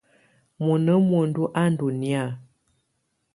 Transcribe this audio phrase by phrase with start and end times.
[0.65, 2.23] Mɔna muǝndu á ndɔ nɛ̀á.